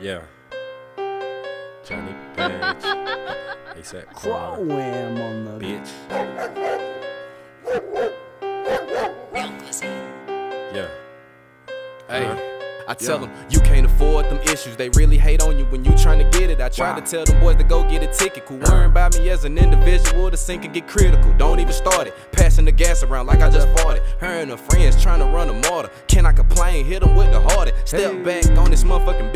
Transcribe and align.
Yeah. 0.00 0.20
Johnny 1.84 2.14
Page. 2.36 2.84
ASAP 3.76 4.06
Crow 4.14 4.54
Crow. 4.56 4.70
am 4.78 5.20
on 5.20 5.44
the 5.58 5.64
Bitch. 5.64 5.90
Yeah. 10.74 10.88
Hey, 12.08 12.24
Uh-huh. 12.26 12.36
I 12.88 12.94
tell 12.94 13.16
Yeah. 13.20 13.26
them 13.26 13.30
you 13.50 13.58
can't 13.60 13.84
afford 13.86 14.26
them 14.30 14.38
issues. 14.52 14.76
They 14.76 14.90
really 14.90 15.18
hate 15.18 15.42
on 15.42 15.58
you 15.58 15.64
when 15.66 15.84
you 15.84 15.90
tryna 15.92 16.30
get 16.30 16.50
it. 16.50 16.60
I 16.60 16.68
try 16.68 16.90
Wow. 16.90 16.96
to 16.96 17.02
tell 17.02 17.24
them 17.24 17.40
boys 17.40 17.56
to 17.56 17.64
go 17.64 17.82
get 17.82 18.02
a 18.02 18.06
ticket. 18.06 18.46
Quit 18.46 18.68
worrying 18.68 18.86
about 18.90 19.18
me 19.18 19.28
as 19.30 19.44
an 19.44 19.58
individual. 19.58 20.30
The 20.30 20.36
sink 20.36 20.64
and 20.64 20.72
get 20.72 20.86
critical. 20.86 21.32
Don't 21.36 21.58
even 21.58 21.72
start 21.72 22.06
it. 22.06 22.14
Passing 22.32 22.64
the 22.64 22.70
gas 22.72 23.02
around 23.02 23.26
like 23.26 23.42
I 23.42 23.50
just 23.50 23.68
fought 23.78 23.96
it. 23.96 24.04
Her 24.20 24.28
and 24.40 24.50
her 24.50 24.56
friends 24.56 25.02
trying 25.02 25.18
to 25.18 25.26
run 25.26 25.48
a 25.48 25.52
mortar. 25.68 25.90
Can 26.06 26.26
I 26.26 26.32
complain? 26.32 26.84
Hit 26.84 27.00
them 27.00 27.16
with 27.16 27.32
the 27.32 27.40
harder. 27.40 27.72
Step 27.84 28.22
back 28.24 28.46
on 28.56 28.70
this 28.70 28.84
motherfucking 28.84 29.32
beat. 29.34 29.35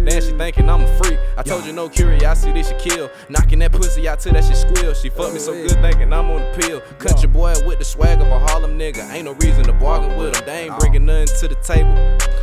my 0.00 0.10
dance, 0.10 0.26
she 0.26 0.32
thinking 0.32 0.68
I'm 0.68 0.82
a 0.82 0.98
freak. 0.98 1.18
I 1.36 1.42
told 1.42 1.64
you 1.64 1.72
no 1.72 1.88
curiosity 1.88 2.52
this 2.52 2.68
should 2.68 2.78
kill. 2.78 3.10
Knocking 3.28 3.58
that 3.60 3.72
pussy 3.72 4.08
out 4.08 4.20
till 4.20 4.32
that 4.32 4.44
shit 4.44 4.56
squeal. 4.56 4.94
She 4.94 5.08
fucked 5.08 5.34
me 5.34 5.40
so 5.40 5.52
good 5.52 5.80
thinking 5.80 6.12
I'm 6.12 6.30
on 6.30 6.40
the 6.40 6.58
pill. 6.58 6.80
Country 6.98 7.28
boy 7.28 7.54
with 7.66 7.78
the 7.78 7.84
swag 7.84 8.20
of 8.20 8.28
a 8.28 8.38
Harlem 8.38 8.78
nigga. 8.78 9.10
Ain't 9.12 9.24
no 9.24 9.32
reason 9.32 9.64
to 9.64 9.72
bargain 9.72 10.16
with 10.16 10.34
them. 10.34 10.44
They 10.46 10.66
ain't 10.66 10.78
bringing 10.78 11.04
nothing 11.04 11.36
to 11.40 11.48
the 11.48 11.56
table. 11.56 11.96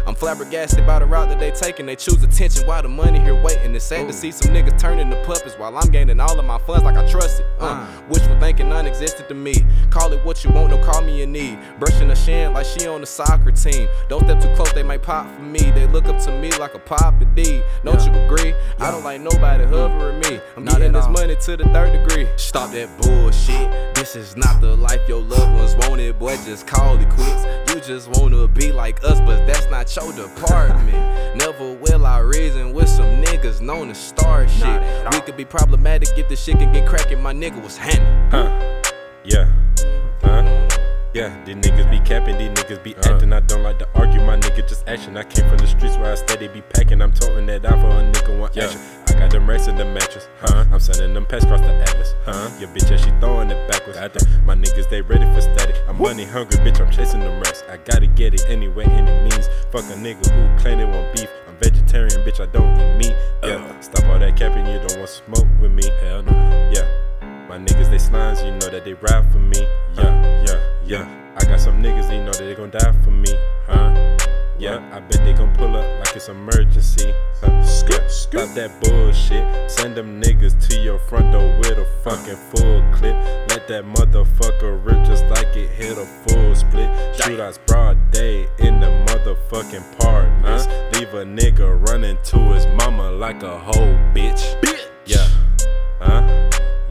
I'm 0.05 0.16
flabbergasted 0.16 0.86
by 0.86 0.99
the 0.99 1.05
route 1.05 1.30
that 1.30 1.40
they 1.40 1.52
taking. 1.52 1.86
They 1.86 1.96
choose 1.96 2.22
attention 2.23 2.68
while 2.68 2.82
the 2.82 2.90
money 2.90 3.20
here 3.20 3.41
waiting. 3.41 3.74
It's 3.74 3.85
sad 3.85 4.08
to 4.08 4.13
see 4.13 4.32
some 4.32 4.54
niggas 4.54 4.77
turning 4.77 5.10
to 5.10 5.24
puppets 5.24 5.55
while 5.55 5.76
I'm 5.77 5.90
gaining 5.90 6.20
all 6.20 6.38
of 6.38 6.46
my 6.46 6.60
funds 6.60 6.84
like 6.84 6.98
I 6.98 7.10
trust 7.10 7.40
it. 7.40 7.46
Uh, 7.60 7.88
wishful 8.10 8.40
thinking 8.40 8.70
non-existent 8.70 9.30
to 9.30 9.34
me. 9.34 9.66
Call 9.90 10.12
it 10.13 10.24
what 10.26 10.44
you 10.44 10.52
want, 10.52 10.70
don't 10.72 10.84
call 10.84 11.02
me 11.02 11.22
a 11.24 11.26
need. 11.26 11.58
Brushing 11.80 12.10
her 12.10 12.16
shin 12.16 12.54
like 12.54 12.66
she 12.66 12.88
on 12.88 13.02
the 13.02 13.08
soccer 13.08 13.52
team. 13.52 13.88
Don't 14.10 14.24
step 14.24 14.41
too 14.41 14.54
close, 14.55 14.72
they 14.74 14.84
might 14.84 15.02
pop 15.02 15.34
for 15.34 15.41
me. 15.41 15.72
They 15.72 15.88
look 15.88 16.05
up 16.05 16.22
to 16.24 16.32
me 16.40 16.52
like 16.58 16.76
a 16.76 16.80
pop 16.80 17.20
Don't 17.84 18.04
you 18.05 18.12
agree? 18.26 18.54
I 18.80 18.91
don't 18.91 19.04
like 19.04 19.22
nobody 19.22 19.63
hovering 19.66 20.20
me. 20.20 20.40
I'm 20.57 20.63
Not 20.63 20.77
getting 20.77 20.91
this 20.93 21.05
all. 21.05 21.12
money 21.12 21.35
to 21.35 21.57
the 21.57 21.63
third 21.65 21.93
degree. 21.93 22.27
Stop 22.38 22.71
that 22.71 22.90
bullshit. 23.01 23.96
This 23.96 24.15
is 24.15 24.35
not 24.35 24.62
the 24.62 24.76
life 24.76 25.01
your 25.07 25.21
loved 25.21 25.54
ones 25.54 25.76
wanted, 25.88 26.18
boy. 26.20 26.35
Just 26.46 26.68
call 26.68 26.98
it 26.98 27.10
quits. 27.10 27.46
You 27.73 27.82
just 27.82 28.10
wanna 28.20 28.48
be 28.48 28.71
like 28.71 29.04
us, 29.04 29.20
but 29.21 29.46
that's 29.46 29.70
not 29.70 29.93
your 29.96 30.12
department. 30.13 31.35
Never 31.38 31.73
will 31.73 32.05
I 32.05 32.20
reason 32.20 32.73
with 32.73 32.90
some 32.90 33.21
niggas 33.23 33.62
known 33.62 33.90
to 33.90 33.96
start 33.96 34.49
shit. 34.49 34.82
We 35.13 35.20
could 35.21 35.38
be 35.38 35.46
problematic 35.46 36.18
if 36.18 36.27
the 36.29 36.35
shit 36.35 36.57
can 36.57 36.71
get 36.71 36.88
cracking. 36.88 37.21
My 37.21 37.34
nigga 37.34 37.62
was 37.62 37.77
handing. 37.77 38.32
Huh. 38.32 38.82
Yeah. 39.23 39.51
Yeah, 41.16 41.32
these 41.46 41.55
niggas 41.55 41.90
be 41.90 41.99
capping, 42.02 42.38
these 42.38 42.49
niggas 42.49 42.84
be 42.84 42.94
acting. 42.98 43.32
I 43.32 43.40
don't 43.40 43.63
like 43.63 43.80
to 43.80 43.88
argue, 43.96 44.20
my 44.20 44.35
nigga 44.35 44.68
just 44.68 44.85
action. 44.85 45.16
I 45.16 45.24
came 45.24 45.48
from 45.48 45.60
the 45.60 45.66
streets 45.66 45.96
where 45.96 46.12
I 46.12 46.16
steady 46.16 46.49
be 46.49 46.60
packing. 46.60 47.02
I'm 47.02 47.13
toting 47.13 47.46
that 47.46 47.63
out 47.63 47.80
for 47.80 47.88
a 47.88 48.04
nigga 48.04 48.38
one 48.38 48.49
action. 48.49 48.82
I 49.07 49.13
got 49.13 49.32
them 49.32 49.49
racks 49.49 49.68
in 49.68 49.77
the 49.77 49.85
mattress, 49.85 50.27
huh? 50.41 50.66
I'm 50.74 50.80
sending 50.82 51.13
them 51.13 51.26
packs 51.26 51.46
across 51.46 51.62
the 51.62 51.74
atlas, 51.74 52.16
huh? 52.26 52.49
Your 52.60 52.68
bitch, 52.68 52.91
yeah, 52.91 52.98
she 52.98 53.12
throwing 53.22 53.49
it 53.49 53.72
backwards. 53.72 53.98
My 54.44 54.55
niggas, 54.55 54.90
they 54.90 54.99
ready 54.99 55.24
for 55.34 55.40
static. 55.40 55.77
I'm 55.88 55.98
money 55.98 56.26
hungry, 56.26 56.57
bitch, 56.57 56.85
I'm 56.85 56.91
chasing 56.91 57.22
them 57.22 57.40
racks. 57.40 57.63
I 57.70 57.77
gotta 57.77 58.07
get 58.07 58.34
it 58.34 58.44
anyway, 58.50 58.84
any 58.84 59.13
means. 59.24 59.48
Fuck 59.72 59.85
a 59.85 59.96
nigga 59.96 60.29
who 60.29 60.62
claim 60.62 60.79
they 60.79 60.84
want 60.84 61.16
beef. 61.16 61.29
I'm 61.48 61.55
vegetarian, 61.55 62.27
bitch, 62.27 62.41
I 62.41 62.48
don't 62.48 62.76
eat 62.76 62.98
meat. 62.98 63.16
Yeah, 63.41 63.79
stop 63.79 64.03
all 64.07 64.19
that 64.19 64.35
capping, 64.35 64.66
you 64.66 64.79
don't 64.85 64.97
want 64.97 65.09
smoke 65.09 65.47
with 65.62 65.72
me. 65.72 65.84
Hell 66.02 66.24
no. 66.24 66.34
Yeah. 66.75 66.85
My 67.47 67.57
niggas, 67.57 67.90
they 67.90 68.03
slimes, 68.03 68.44
you 68.44 68.52
know 68.52 68.69
that 68.69 68.84
they 68.84 68.96
ride 68.96 69.31
for 69.31 69.40
me. 69.40 69.66
Yeah, 69.96 70.04
yeah, 70.86 71.00
yeah. 71.00 71.38
I 71.38 71.46
got 71.46 71.59
some 71.59 71.81
niggas, 71.81 72.12
you 72.14 72.24
know 72.24 72.31
that 72.31 72.40
they 72.40 72.56
gon' 72.56 72.69
die 72.69 72.91
for 73.03 73.12
me, 73.12 73.34
huh? 73.68 74.18
Yeah, 74.58 74.78
I 74.94 75.02
bet 75.02 75.24
they 75.25 75.34
gon' 75.34 75.53
pull 75.56 75.75
up 75.75 75.86
like 76.00 76.16
it's 76.16 76.30
emergency. 76.30 77.14
Huh? 77.41 77.52
Yeah, 77.90 78.08
stop 78.08 78.50
that 78.56 78.72
bullshit. 78.81 79.69
Send 79.69 79.96
them 79.96 80.22
niggas 80.22 80.56
to 80.69 80.80
your 80.80 80.97
front 80.97 81.34
door 81.34 81.58
with 81.59 81.78
a 81.78 81.86
fucking 82.03 82.38
full 82.38 82.81
clip. 82.94 83.16
Let 83.50 83.68
that 83.68 83.84
motherfucker 83.84 84.84
rip 84.85 85.06
just 85.06 85.25
like 85.25 85.56
it 85.57 85.69
hit 85.69 85.97
a 85.97 86.06
full 86.06 86.56
split. 86.56 86.90
Shoot 87.16 87.38
Shootouts 87.38 87.59
broad 87.68 88.12
day 88.12 88.47
in 88.59 88.79
the 88.79 88.88
motherfucking 89.07 89.94
apartments. 89.94 90.68
Leave 90.97 91.13
a 91.13 91.25
nigga 91.25 91.88
running 91.90 92.18
to 92.24 92.38
his 92.53 92.66
mama 92.68 93.12
like 93.12 93.44
a 93.44 93.57
whole 93.57 93.95
bitch. 94.13 94.56
Yeah, 95.06 95.18
huh? 95.18 95.44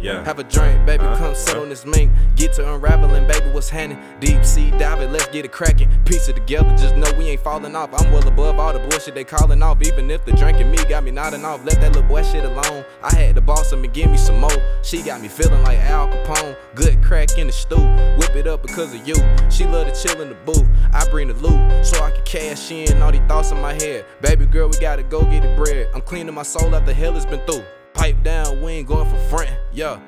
Yeah. 0.05 0.23
Have 0.23 0.39
a 0.39 0.45
drink, 0.45 0.85
baby, 0.85 1.03
Uh, 1.03 1.17
come 1.17 1.35
sit 1.35 1.57
uh. 1.57 1.63
on 1.63 1.71
this 1.71 1.87
mink. 1.87 2.13
Get 2.37 2.53
to 2.55 2.75
unraveling, 2.75 3.27
baby, 3.27 3.47
what's 3.53 3.71
happening? 3.71 3.99
Deep 4.21 4.45
sea 4.45 4.71
diving, 4.73 5.11
let's 5.11 5.29
get 5.29 5.47
it 5.47 5.53
cracking. 5.53 5.89
Piece 6.05 6.29
it 6.29 6.35
together, 6.35 6.69
just 6.77 6.95
know 6.95 7.11
we 7.17 7.31
ain't 7.31 7.41
falling 7.41 7.75
off. 7.75 7.89
I'm 7.95 8.13
well 8.13 8.29
above 8.29 8.59
all 8.59 8.75
the 8.75 8.81
bullshit 8.81 9.15
they 9.15 9.25
calling 9.25 9.63
off. 9.63 9.81
Even 9.81 10.11
if 10.11 10.23
the 10.27 10.33
drinking 10.33 10.71
me 10.71 10.77
got 10.91 11.05
me 11.05 11.11
nodding 11.11 11.43
off, 11.47 11.65
let 11.65 11.81
that 11.81 11.95
little 11.95 12.07
boy 12.07 12.23
shit 12.23 12.45
alone. 12.45 12.85
I 13.03 13.15
had 13.15 13.35
to 13.37 13.41
boss 13.41 13.73
him 13.73 13.83
and 13.83 13.95
give 13.95 14.11
me 14.11 14.19
some 14.19 14.41
more. 14.41 14.51
She 14.83 15.01
got 15.01 15.23
me 15.23 15.29
feeling 15.29 15.63
like 15.63 15.79
Al 15.79 16.09
Capone. 16.09 16.55
Good 16.75 17.03
crack 17.03 17.39
in 17.39 17.47
the 17.47 17.53
stew. 17.55 17.81
Whip 18.19 18.37
it 18.37 18.47
up 18.47 18.61
because 18.61 18.93
of 18.95 19.09
you. 19.09 19.15
She 19.49 19.65
love 19.65 19.87
to 19.91 19.95
chill 19.95 20.21
in 20.21 20.29
the 20.29 20.37
booth. 20.45 20.67
I 20.93 21.09
bring 21.09 21.29
the 21.29 21.35
loot 21.35 21.83
so 21.83 22.05
I 22.05 22.11
can 22.11 22.25
cash 22.27 22.71
in 22.71 23.01
all 23.01 23.11
these 23.11 23.23
thoughts 23.23 23.53
in 23.53 23.61
my 23.63 23.73
head. 23.73 24.05
Baby 24.21 24.45
girl, 24.45 24.69
we 24.69 24.79
gotta 24.79 25.03
go 25.03 25.25
get 25.25 25.45
the 25.45 25.57
bread. 25.57 25.89
I'm 25.95 26.03
cleaning 26.03 26.35
my 26.35 26.43
soul 26.43 26.75
out 26.75 26.85
the 26.85 26.93
hell 26.93 27.17
it's 27.17 27.25
been 27.25 27.41
through. 27.47 27.65
Pipe 28.05 28.23
down, 28.23 28.61
we 28.61 28.73
ain't 28.73 28.87
going 28.87 29.09
for 29.09 29.17
front, 29.31 29.51
yeah. 29.73 29.99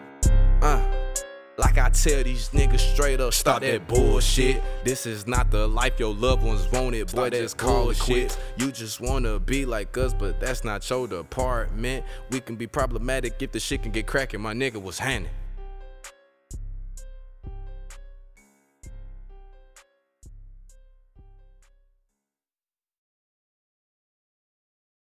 Uh. 0.60 0.86
Like 1.56 1.78
I 1.78 1.88
tell 1.88 2.22
these 2.22 2.50
niggas 2.50 2.92
straight 2.92 3.22
up, 3.22 3.32
stop 3.32 3.62
that 3.62 3.88
bullshit. 3.88 4.62
This 4.84 5.06
is 5.06 5.26
not 5.26 5.50
the 5.50 5.66
life 5.66 5.98
your 5.98 6.12
loved 6.12 6.42
ones 6.42 6.70
wanted, 6.70 7.06
boy. 7.06 7.12
Stop 7.12 7.30
that 7.30 7.40
Just 7.40 7.56
call 7.56 7.84
it 7.88 7.96
bullshit. 7.96 8.04
quits. 8.04 8.38
You 8.58 8.70
just 8.70 9.00
wanna 9.00 9.38
be 9.38 9.64
like 9.64 9.96
us, 9.96 10.12
but 10.12 10.38
that's 10.40 10.62
not 10.62 10.90
your 10.90 11.08
department. 11.08 12.04
We 12.30 12.40
can 12.40 12.56
be 12.56 12.66
problematic 12.66 13.40
if 13.40 13.52
the 13.52 13.60
shit 13.60 13.82
can 13.82 13.92
get 13.92 14.06
cracking. 14.06 14.42
My 14.42 14.52
nigga 14.52 14.82
was 14.82 14.98
handing. 14.98 15.32